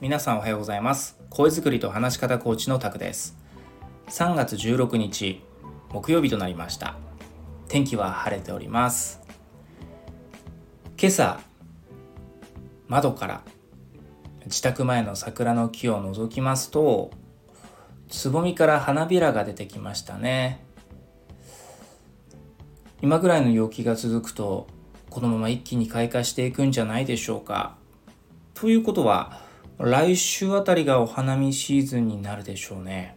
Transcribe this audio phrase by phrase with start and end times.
[0.00, 1.18] 皆さんおはようございます。
[1.28, 3.36] 声作りと話し方コーチのタクです。
[4.08, 5.42] 3月16日
[5.90, 6.96] 木曜日となりました。
[7.68, 9.20] 天気は晴れております。
[10.98, 11.40] 今朝
[12.88, 13.42] 窓から
[14.46, 17.10] 自宅前の桜の木を覗きますと
[18.08, 20.64] つぼみから花びらが出てきましたね。
[23.02, 24.66] 今ぐらいの陽気が続くと
[25.10, 27.76] このまま一気に開花していくんじゃないでしょうか。
[28.54, 29.49] ということは
[29.82, 33.16] 来週あたりがお花見シーズンになるでしょうね。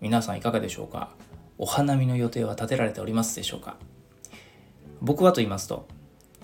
[0.00, 1.10] 皆さんいかがでしょうか？
[1.56, 3.76] お花見の予定は立てられておりますでしょうか？
[5.00, 5.86] 僕はと言いますと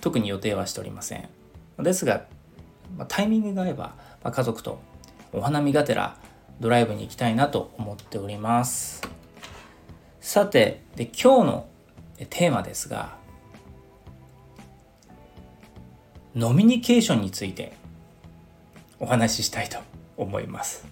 [0.00, 1.28] 特に予定はしておりません。
[1.80, 2.26] ですが、
[3.08, 4.78] タイミングが合えば、家族と
[5.32, 6.16] お花見がてら
[6.60, 9.02] ドライブに行きたいなと思っております。
[10.20, 11.68] さてで今日の
[12.30, 13.16] テーマですが
[16.36, 17.72] ノミニケーションについて
[19.00, 19.78] お話ししたいと
[20.16, 20.86] 思います、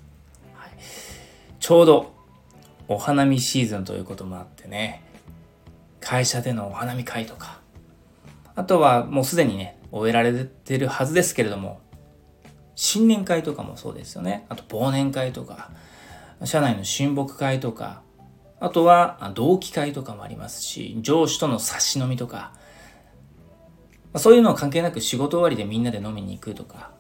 [0.55, 0.71] はい、
[1.59, 2.17] ちょうど
[2.89, 5.03] お花見シーズンということもあってね。
[6.01, 7.59] 会社でのお花見会とか。
[8.55, 11.81] あとはもうすでにね終えられてるはずですけれども。
[12.77, 14.47] 新年会とかもそうですよね。
[14.49, 15.71] あと忘年会とか。
[16.45, 18.03] 社内の親睦会とか。
[18.61, 20.99] あとは同期会とかもありますし。
[21.01, 22.53] 上司との差し飲みとか。
[24.15, 26.93] そういうのは関係なく仕事終わりでみんなで飲みに行くとか。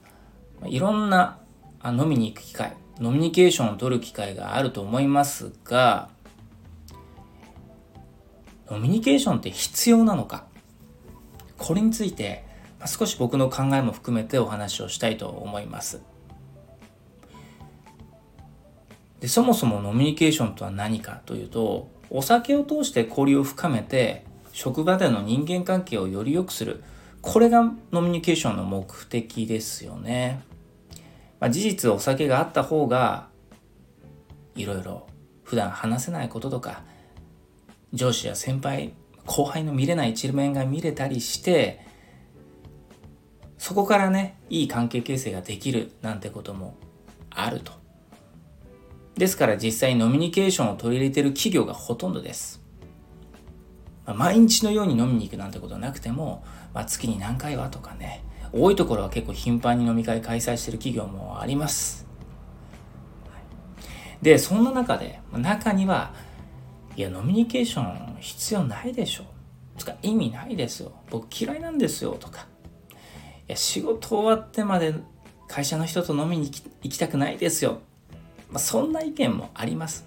[0.64, 1.38] いろんな
[1.84, 6.08] 飲みに行く機会ノミニケーションを取る機会があると思いますが
[8.70, 10.46] ノミニケーションって必要なのか？
[11.56, 12.44] これについて
[12.84, 16.00] 少し僕の考えも含めてお話をしたいと思います。
[19.20, 26.82] でそもそもノミニケーションとは何かというとお酒を通して交流を深めて職場での人間関係をより良くする
[27.26, 30.44] これがノミニケーションの目的ですよね。
[31.40, 33.26] まあ、事実お酒があった方が
[34.54, 35.08] いろいろ
[35.42, 36.82] 普段話せないこととか
[37.92, 38.94] 上司や先輩
[39.26, 41.84] 後輩の見れない一面が見れたりして
[43.58, 46.76] そこからねいい関係形成ができるなんてことも
[47.28, 47.72] あると
[49.16, 52.66] ですから実際ノミニケーションを取り入れてる企業がほとんどです
[54.06, 56.44] まあ、毎日のように飲みに行くなんてことはなくても、
[56.76, 58.22] まあ、月に何回はとかね
[58.52, 62.06] 多いところは結構頻繁に飲み会開催してる企業もあります。
[64.20, 66.12] でそんな中で中には
[66.94, 69.24] いや飲みニケーション必要ないでしょ。
[69.78, 70.92] つか意味ないですよ。
[71.08, 72.46] 僕嫌いなんですよとか。
[73.48, 74.94] いや仕事終わってまで
[75.48, 76.50] 会社の人と飲みに
[76.82, 77.80] 行きたくないですよ、
[78.50, 80.06] まあ、そんな意見もあります。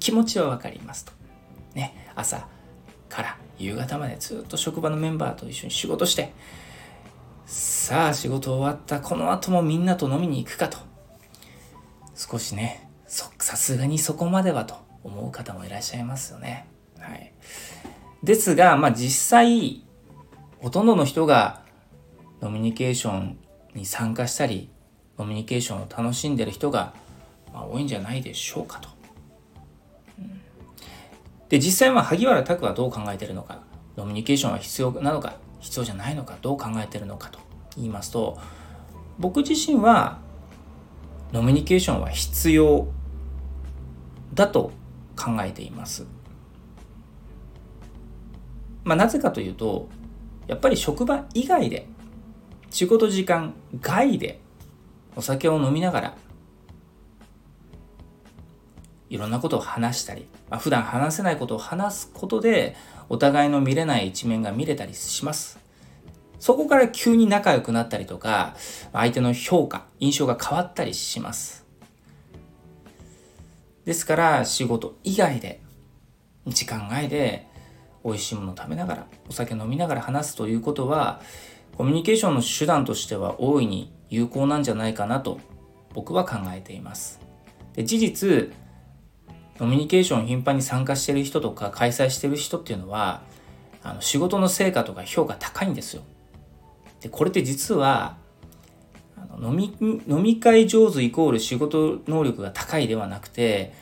[0.00, 1.12] 気持ちはわかりますと。
[1.74, 2.10] ね。
[2.14, 2.46] 朝
[3.08, 6.32] から夕方までずっと職場のメンバーと一緒に仕事して
[7.46, 10.78] さあ仕事終わったこの後もみんなと飲みに行くかと
[12.14, 16.66] 少しねさすがにそこまではと思う方もいらっしゃいますよね。
[16.98, 17.32] はい、
[18.22, 19.84] ですが、まあ、実際
[20.60, 21.62] ほとんどの人が
[22.40, 23.38] ノミニケーション
[23.74, 24.70] に参加したり
[25.18, 26.94] ノミニケーションを楽しんでる人が、
[27.52, 28.88] まあ、多いんじゃないでしょうかと。
[31.54, 33.60] で、実際は萩原拓はどう考えているのか、
[33.96, 37.38] ノミニケーションは必要なのか、必要じゃないのか、どう考えているのかと
[37.76, 38.36] 言いますと、
[39.20, 40.18] 僕自身は
[41.32, 42.88] ノミニケーションは必要
[44.34, 44.72] だと
[45.16, 46.08] 考えています。
[48.82, 49.88] まあ、なぜかというと、
[50.48, 51.86] やっぱり職場以外で、
[52.70, 54.40] 仕事時間外で
[55.14, 56.14] お酒を飲みながら
[59.14, 62.74] いろんなことを話したり、まあ、普段話せないことを話すことで
[63.08, 65.60] お互いの見れない一面が見れたりします。
[66.40, 68.56] そこから急に仲良くなったりとか、
[68.92, 71.64] 相手の評価、印象が変わったりします。
[73.84, 75.62] ですから仕事以外で、
[76.48, 77.46] 時間外で
[78.04, 81.22] 美味しいものを食べながら、お酒飲みながら話すということは、
[81.76, 85.38] コミュニケーションの手段としては大いに有効なんじゃないかなと
[85.94, 87.20] 僕は考えています。
[87.74, 88.52] で事実、
[89.58, 93.22] ノミュニケーション頻繁に参加してる人とか開催してる人っていうのは
[93.82, 96.02] あの仕事の成果とか評価高いんですよ。
[97.00, 98.16] でこれって実は
[99.16, 103.74] あの飲み飲み会上手イコール仕事能力が高いではなくて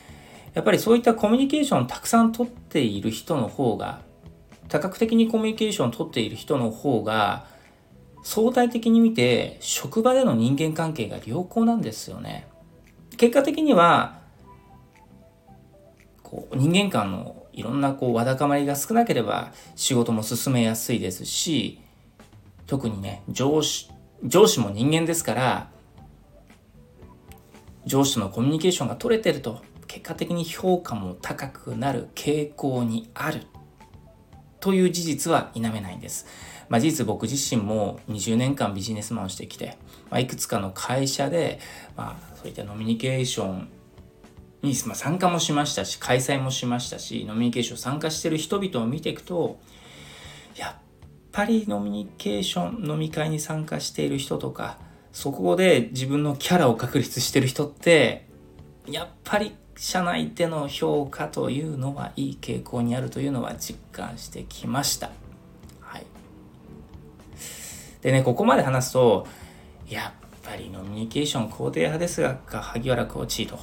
[0.55, 4.01] やっぱりそういったコミュニケーションをたくさん取っている人の方が
[4.69, 7.47] 多角的にコミュニケーションを取っている人の方が
[8.25, 12.47] 相対的に見て職場での人間関係が良好なんですよね。
[13.17, 14.22] 結果的には
[16.33, 21.79] こう人間間のいろんなこうわだかまりが少なければ仕事も進めやすいですし
[22.67, 23.91] 特にね上司
[24.25, 25.71] 上司も人間ですから
[27.85, 33.43] 上司とのコミュニケーションが取れてると結果的に評価も高くなる傾向にある
[34.61, 36.27] という事実は否めないんです。
[36.69, 39.77] まあ、事実僕自身も20年間ビジネスマンをしてきて、
[40.09, 41.59] まあ、いくつかの会社で、
[41.97, 43.69] まあ、そういったノミニケーション
[44.63, 49.59] に参加もしましたし開催もしましたしノミニケーション参加してる人々を見ていくと
[50.57, 50.83] やっ
[51.33, 54.79] ぱりノミニケーション飲み会に参加している人とか
[55.13, 58.27] そこで自分のキャラを確立してる人って
[58.87, 65.11] やっぱり社内での評価というのはいい傾向にあるというのは実感してきました。
[65.81, 66.07] はい。
[68.01, 69.27] でね、ここまで話すと、
[69.89, 73.59] やっぱりノミニケーション肯定派ですが、萩原コーチと、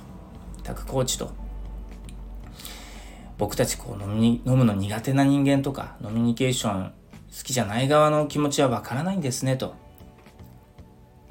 [0.63, 1.31] タクコーチと、
[3.37, 9.75] 僕たちこう飲み飲むの苦手な人間とか、ノミニケーション好きじゃない側の気持ちはわからないんですねと。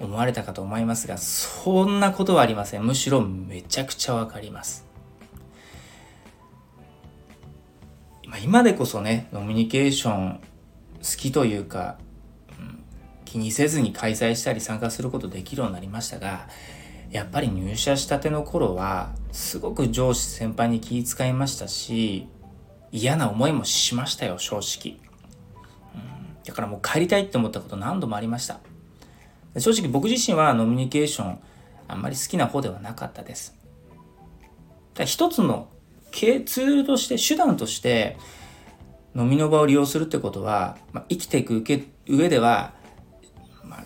[0.00, 2.84] 思われたかと思いますが、そんなことはありません。
[2.84, 4.86] むしろめちゃくちゃわかります。
[8.42, 10.40] 今でこそね、ノミニケーション
[10.98, 11.98] 好きというか、
[13.24, 16.48] 気にせずに開催したり参加することできるようになりましたが、
[17.10, 22.28] やっぱり入社したての頃は、すごく上司先輩に気遣いましたし、
[22.92, 24.98] 嫌な思いもしましたよ、正直。
[25.94, 28.60] うん、だからもう帰りたいって思ったこと何度もありました。
[29.58, 31.38] 正直僕自身はノミニケーション
[31.88, 33.56] あんまり好きな方ではなかったです。
[35.04, 35.68] 一つの
[36.10, 38.16] ツールとして手段として
[39.14, 41.64] 飲みの場を利用するってことは、まあ、生きていく
[42.06, 42.72] 上では、
[43.64, 43.84] まあ、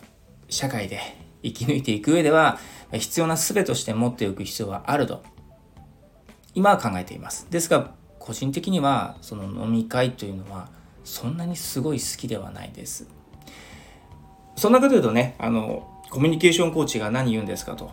[0.49, 1.01] 社会で
[1.43, 2.59] 生き抜いていく上では
[2.99, 5.23] 必要な術として持っておく必要はあると。
[6.55, 7.47] 今は考えています。
[7.51, 10.69] ですが個人的にはその飲み会というのは
[11.05, 13.09] そんなにすごい好きではないです。
[14.57, 17.91] そんなこと言うとね、あの、コミュニケーションコーチが何言うんですかと。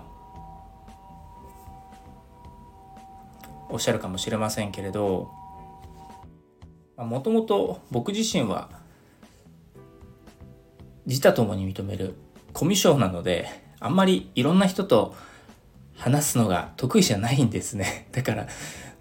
[3.70, 5.32] おっしゃるかもしれませんけれど、
[6.98, 8.70] もともと僕自身は
[11.06, 12.16] 自他ともに認める
[12.52, 15.16] コミュ障なので、あんまりいろんな人と
[15.98, 18.08] 話すのが得意じゃないんですね。
[18.14, 18.48] だから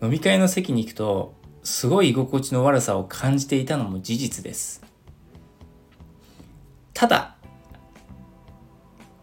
[0.02, 4.82] 飲み会の席に行くと、すごい居心地の悪さを感じていたのも事実です。
[6.94, 7.36] ただ、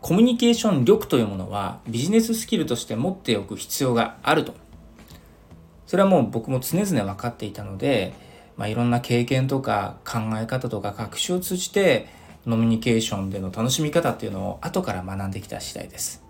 [0.02, 4.54] コミュニケーション力というものはビジネススキルとして持っておく必要があると。
[5.88, 8.14] それはもう僕も常々分かっていたので、
[8.58, 12.08] まあ、いろんな経験とか考え方とか学習を通じて
[12.46, 16.24] ノミニケーションでの楽しみ方っていうのを後から学んできた次第です。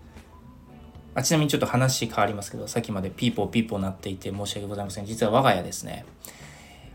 [1.13, 5.06] あちなみにちょっと話変わりますけど、さっきまでピーポーピーポーなっていて申し訳ございません。
[5.06, 6.06] 実は我が家ですね、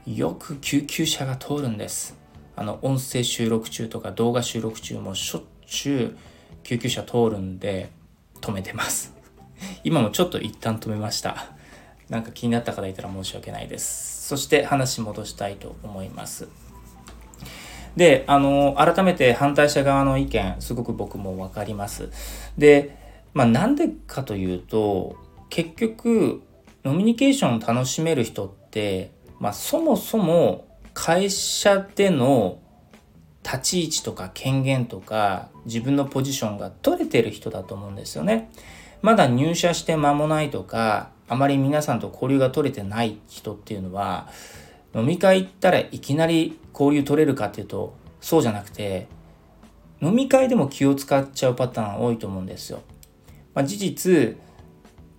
[0.07, 2.19] よく救急車が通るんです。
[2.57, 6.17] あの、音声収録中とか動画収録中もしょっちゅう
[6.65, 7.91] 救急車通るんで
[8.41, 9.15] 止めてます
[9.85, 11.47] 今もちょっと一旦止めました
[12.09, 16.49] なんか気になった方いたら申し訳ないですそして話戻したいと思います
[17.97, 22.09] であの改めて反対者側の意見すごく僕も分かります
[22.57, 22.97] で
[23.35, 25.17] まあなんでかというと
[25.49, 26.43] 結局
[26.85, 32.59] ノミニケーションを楽しめる人って、まあ、そもそも会社での
[33.43, 38.51] 立ち位置とか権限とか自分のポジションが取れてる人だと思うんですよね。
[39.03, 44.29] まだ入社して間もないとかあまり皆さんと交流が取れてない人っていうのは
[44.95, 49.07] 飲み会行ったらいきなり交流取れるかっていうとそうじゃなくて
[50.03, 52.81] 飲み会でも気を使っちゃうパターン多いと思うんですよ。
[53.55, 54.37] まあ、事実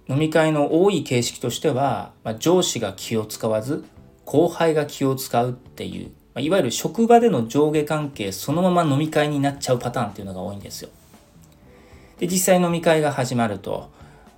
[0.07, 3.85] 飲み会の多い形式としては、まあ、上司が気を使わず
[4.25, 10.89] 後輩が気を使うっていうまあいわゆる職場での上下関係そのまま飲み会になっちゃうパターンっていうのが多いんですよ。
[12.19, 13.89] で実際飲み会が始まると、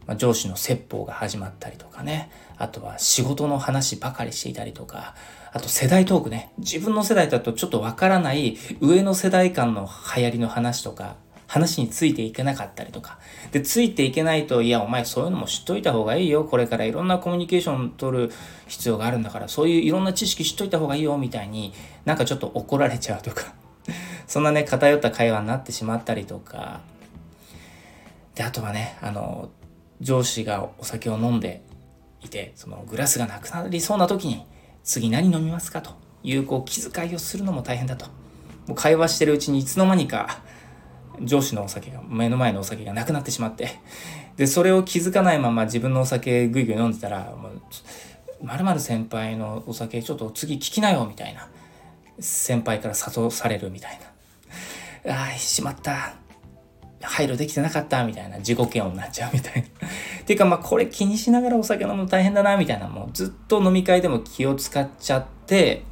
[0.07, 5.15] まあ、上司の説法が始まったりとかねあとは仕事の話ばかりしていたりとか
[5.51, 11.15] あと世代トークね自分の世代だとちょっとわからない上の世代間の流行りの話とか
[11.53, 13.19] 話についていけなかったりとか。
[13.51, 16.45] で、ついていけないと、いや、お前そういうのも知っといた方がいいよ。
[16.45, 18.31] これからいろんなコミュニケーション取る
[18.67, 21.72] 必要があるんだから、そういういろんな知識知っといた方がいいよ、みたいに
[22.05, 23.53] なんかちょっと怒られちゃうとか。
[24.25, 26.79] そんなね、偏った会話になってしまったりとか。
[28.33, 29.50] で、あとはね、あの、
[30.03, 31.62] 上司がお酒を飲んで
[32.22, 34.45] いて、そのグラスがなくなりそうな時に、
[34.83, 35.91] 次何飲みますかと
[36.24, 38.05] いうこう気遣いをするのも大変だと。
[38.67, 40.41] もう会話してるうちにいつの間にか
[41.22, 43.79] 上司のお酒が、目の前のお酒がなくなってしまって、
[44.36, 47.62] で、それを気づかないまま自分のお酒ぐいぐい飲んでたら、もう、
[48.43, 51.48] まる先輩のお酒ちょっと次聞きなよ、みたいな。
[52.19, 54.00] 先輩から誘されるみたい
[55.05, 55.15] な。
[55.15, 56.15] ああ、しまった。
[57.07, 59.88] 配慮できてなかったみたいな自己嫌悪になっちゃうみたいな。
[60.25, 65.83] ていうかまあこれ気にしながらお酒飲むの大変だなみたいなもうずっと飲み会でも気を使っちゃって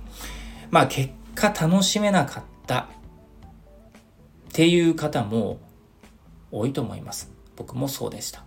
[0.70, 2.88] まあ結果楽しめなかったっ
[4.54, 5.60] ていう方も
[6.52, 7.32] 多いと思います。
[7.56, 8.44] 僕もそうでした。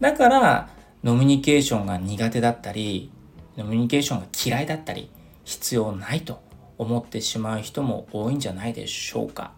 [0.00, 0.68] だから
[1.04, 3.10] 飲みニケーションが苦手だったり
[3.56, 5.10] 飲みニケーションが嫌いだったり
[5.44, 6.40] 必要ないと
[6.78, 9.52] 思ってしまう人も多いんじゃないでしょうか。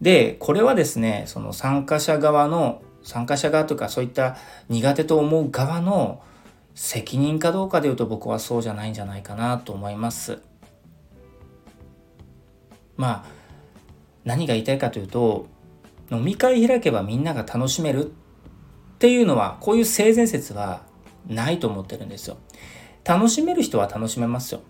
[0.00, 4.36] で、これはですね、その参加者側の、参加者側とかそういった
[4.68, 6.22] 苦手と思う側の
[6.74, 10.40] 責任かどうかで言うと僕はそうじゃないんじゃないかなと思います。
[12.96, 13.24] まあ、
[14.24, 15.46] 何が言いたいかというと、
[16.10, 18.08] 飲み会開けばみんなが楽しめるっ
[18.98, 20.82] ていうのは、こういう性善説は
[21.26, 22.38] ないと思ってるんですよ。
[23.04, 24.60] 楽しめる人は楽しめますよ。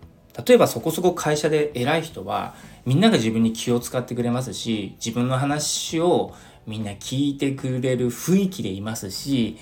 [0.45, 2.53] 例えばそこそこ会社で偉い人は
[2.85, 6.33] みんなが自分に気を使ってくれますし自分の話を
[6.67, 9.57] みんな聞いてくれる雰囲気でいますし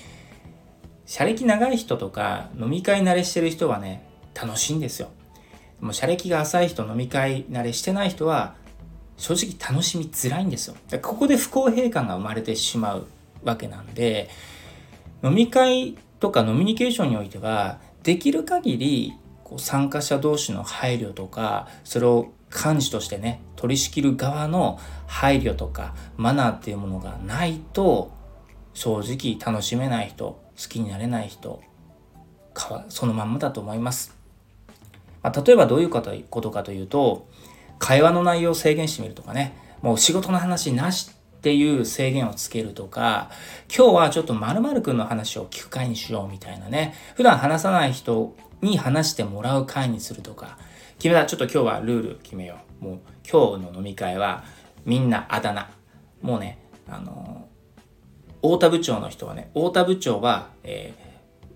[1.06, 5.10] 社歴長い人とか飲み会慣れしてる人はね楽しいんですよ。
[5.80, 8.56] もう社歴が浅い人飲み会慣れしてない人は
[9.18, 10.76] 正直楽しみづらいんですよ。
[11.02, 13.08] ここで不公平感が生まれてしまう
[13.44, 14.30] わけなんで
[15.24, 19.14] 飲み会とか飲みニケーションにおいてはできる限り
[19.46, 28.12] こう参加者同士の配慮とかそれを幹事としてね取り仕切る側の配慮とかマナーっていうものがないと
[28.74, 31.62] 正直楽しめない人好きになれない人
[32.90, 34.18] そのまんまだと思います、
[35.22, 37.28] まあ、例えばどういうことかというと
[37.78, 43.30] 会話の内容を制限してみるとかねもう仕事の話なしっていう制限をつけるとか
[43.68, 48.36] 今日はちょっと〇〇くんの話を聞く会にしようみたいなね普段話さない人
[48.66, 50.58] に話してもらう会にするとか。
[50.98, 52.84] 決めたちょっと今日はルール決めよう。
[52.84, 54.44] もう今日の飲み会は
[54.86, 55.70] みんなあだ名。
[56.22, 57.48] もうねあの
[58.42, 60.94] 太田部長の人はね太田部長は、え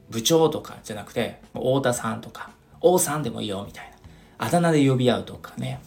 [0.09, 2.51] ー、部長とかじゃなくて太田さんとか
[2.81, 4.45] 王さんでもいいよみたいな。
[4.45, 5.81] あだ名で呼び合うとかね。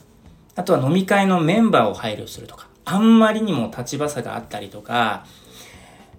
[0.55, 2.69] あとは飲み会のメンバーを配慮するとか。
[2.85, 5.25] あんまりにも立場差があったりとか、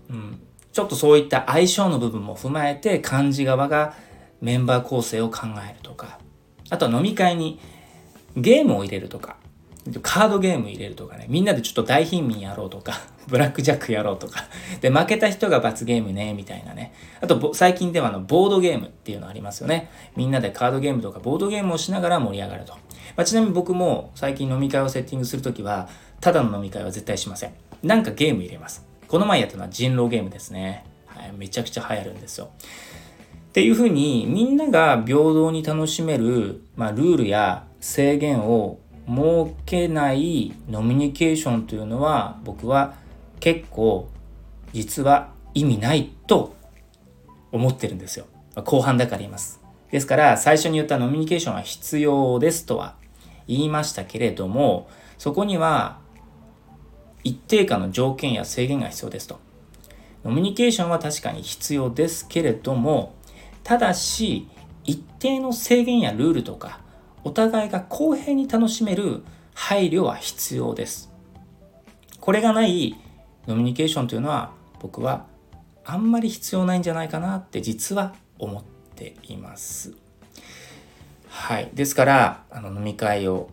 [0.09, 0.39] うん、
[0.71, 3.95] ちょっとそういった相性の部分も踏まえて幹事側が
[4.43, 6.19] メンバー構成を考えるとか、
[6.69, 7.61] あとは飲み会に
[8.35, 9.37] ゲームを入れるとか、
[10.01, 14.43] カードゲーム入れるとかね、みんなでちょっと大貧民やろうとか、 ブラックジャックやろうとか、
[14.81, 16.93] で、負けた人が罰ゲームね、みたいなね。
[17.21, 19.89] あと、最近ではあのボードゲームっていうのありますよね。
[20.17, 22.73] みんなでカードゲームとかボードゲームをしながら盛り上がると。
[23.15, 25.87] まあ、ちなみに僕も最近飲み会をセッティングするときは、
[26.19, 27.53] ただの飲み会は絶対しません。
[27.81, 28.85] なんかゲーム入れます。
[29.07, 30.83] この前やったのは人狼ゲームですね。
[31.05, 32.49] はい、めちゃくちゃ流行るんですよ。
[33.53, 39.21] っていうふうにみんなが平等に楽しめる、まあ、ルールや制限を設
[39.67, 42.95] けないノミニケーションというのは僕は
[43.39, 44.09] 結構
[44.71, 46.55] 実は意味ないと
[47.51, 48.25] 思ってるんですよ。
[48.55, 49.61] 後半だから言います。
[49.91, 52.95] ですから最初に言ったノミニケーションは必要ですとは
[53.47, 55.99] 言いましたけれどもそこには
[57.23, 59.39] 一定化の条件や制限が必要ですと。
[60.25, 63.13] ノミニケーションは確かに必要ですけれども
[63.63, 64.47] ただし
[64.83, 66.81] 一定の制限やルールとか
[67.23, 71.11] お互いが公平に楽しめる配慮は必要です。
[72.19, 72.95] これがない
[73.47, 75.25] ノミニケーションというのは僕は
[75.85, 78.63] あんまり必要ないんじゃないかなって実は思っ
[78.95, 79.93] ています。
[81.27, 81.69] はい。
[81.73, 83.49] ですからあの飲み会を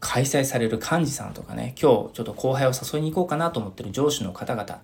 [0.00, 4.80] 開催される幹事さんとかね今日ちょっと後輩を誘いに行こうかなと思ってる上司の方々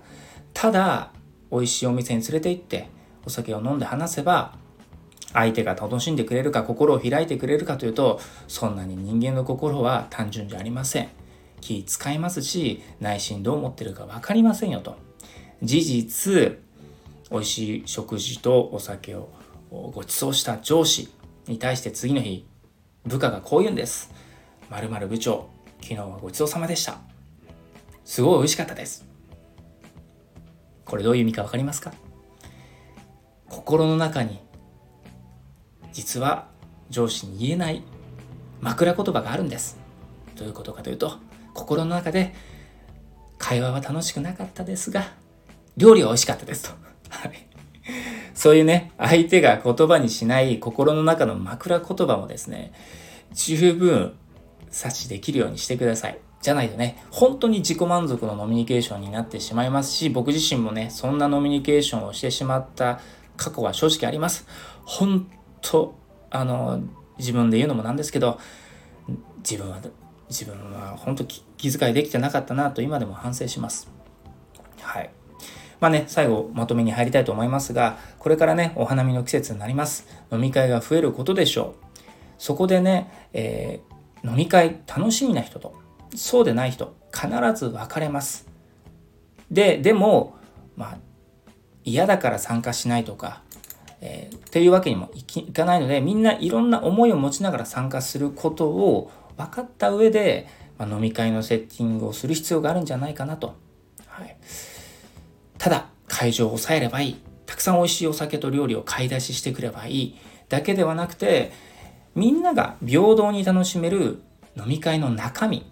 [0.53, 1.13] ただ
[1.51, 2.89] 美味しいお店に連れて行って
[3.27, 4.57] お酒を飲んで話せば
[5.33, 11.09] 相手が楽しんでくれるか心を開いてくれるかというとそんなに人間の心は単純じゃありません。
[11.61, 14.97] 気使いますし内心どう思ってるか分かりませんよと。
[15.63, 16.59] 事実
[17.31, 19.31] 美味しい食事とお酒を
[19.71, 21.09] ご馳走した上司
[21.49, 22.47] に対して次の日
[23.07, 24.13] 部下がこう言うんです。
[24.71, 25.49] 〇〇部長
[25.81, 26.99] 昨日はごちそうさまでした。
[28.05, 29.07] すごい美味しかったです。
[30.85, 31.93] これどういう意味か分かりますか？
[33.55, 34.41] 心の中に
[35.93, 36.49] 実は
[36.91, 37.85] 上司に言えない
[38.61, 39.79] 枕言葉があるんです。
[40.35, 41.19] どういうことかというと
[41.55, 42.35] 心の中で
[43.39, 45.13] 会話は楽しくなかったですが
[45.77, 46.75] 料理は美味しかったですと。
[48.35, 52.73] そういうね、相手が言葉にしない心の中の枕言葉もですね、
[53.33, 54.15] 十分
[54.71, 56.19] 察知できるようにしてください。
[56.43, 63.01] じゃないとね、本当に自己満足のノミニケーションになってしまいますし、僕自身もね、そんなノミニケーションをしてしまった
[63.37, 64.47] 過去は正直あります。
[64.85, 65.95] 本当、
[66.31, 66.83] あの、
[67.19, 68.39] 自分で言うのもなんですけど、
[69.39, 69.81] 自分は
[70.31, 73.89] 自分は本当気遣いできてなかったなと今でも反省します。
[74.81, 75.11] はい。
[75.81, 80.07] まあね、最後まとめに入りたいと思いますが、これからね、お花見の季節になります。
[80.33, 81.85] 飲み会が増えることでしょう。
[82.39, 85.75] そこでね、えー、飲み会楽しみな人と、
[86.15, 88.49] そうでない人、必ず分かれます。
[89.51, 90.37] で、でも、
[90.77, 90.99] まあ、
[91.85, 93.43] 嫌だから参加しないとか、
[94.01, 100.47] えー、っていうわけにもいかないので、みんないろんな思いを持ちながら参加することを分かった上で、
[100.79, 103.55] まあ、飲み会のセッティングをする必要があるんじゃないかなと。
[104.07, 104.37] はい、
[105.59, 107.17] ただ、会場を抑えればいい。
[107.47, 110.19] たくさん美味しいお酒と料理を買い出ししてくればいい。
[110.49, 111.53] だけではなくて、
[112.15, 114.23] みんなが平等に楽しめる
[114.57, 115.71] 飲み会の中身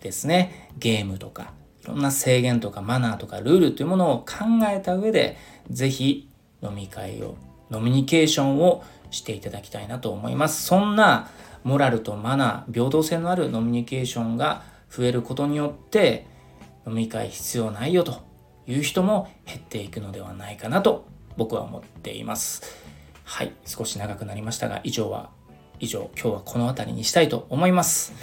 [0.00, 0.70] ですね。
[0.78, 1.52] ゲームとか、
[1.84, 5.36] いろんな制限とかマナーとかルールというものを考えた上で、
[5.70, 6.30] ぜひ
[6.62, 7.36] 飲み会を、
[7.70, 10.64] ノミニケーションをしていただきたいなと思います。
[10.64, 11.28] そんな
[11.62, 16.26] モラルとマナー、平等性のあるノミニケーションが増えることによって、
[16.86, 18.22] 飲み会必要ないよと
[18.66, 22.62] いう人も減っていくのではないかなと僕は思っています。
[23.24, 25.30] はい、少し長くなりましたが、以上は、
[25.80, 28.14] 以上、今日はこの辺りにしたいと思います。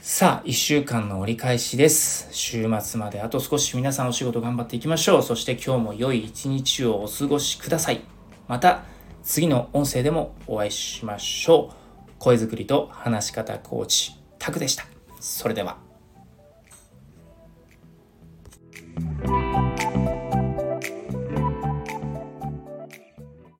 [0.00, 2.28] さあ、一週間の折り返しです。
[2.30, 5.22] 週末まであと少し皆さんお仕事頑張っていきましょう。
[5.22, 8.02] そして今日も良い一日をお過ごしください。
[8.46, 8.84] また
[9.24, 12.12] 次の音声でもお会いしましょう。
[12.20, 14.86] 声作りと話し方コーチ、タクでした。
[15.18, 15.78] それでは。